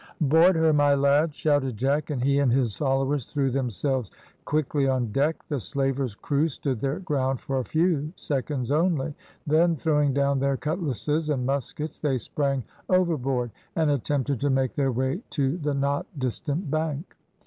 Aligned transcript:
"Board 0.21 0.55
her, 0.55 0.73
my 0.73 0.95
lads," 0.95 1.35
shouted 1.35 1.77
Jack; 1.77 2.09
and 2.09 2.23
he 2.23 2.39
and 2.39 2.51
his 2.51 2.73
followers 2.73 3.27
threw 3.27 3.51
themselves 3.51 4.09
quickly 4.45 4.87
on 4.87 5.11
deck. 5.11 5.35
The 5.47 5.59
slaver's 5.59 6.15
crew 6.15 6.47
stood 6.47 6.79
their 6.79 6.97
ground 6.97 7.39
for 7.39 7.59
a 7.59 7.63
few 7.63 8.11
seconds 8.15 8.71
only; 8.71 9.13
then, 9.45 9.75
throwing 9.75 10.11
down 10.11 10.39
their 10.39 10.57
cutlasses 10.57 11.29
and 11.29 11.45
muskets, 11.45 11.99
they 11.99 12.17
sprang 12.17 12.63
overboard, 12.89 13.51
and 13.75 13.91
attempted 13.91 14.41
to 14.41 14.49
make 14.49 14.73
their 14.73 14.91
way 14.91 15.21
to 15.37 15.59
the 15.59 15.75
not 15.75 16.07
distant 16.17 16.71
bank. 16.71 17.15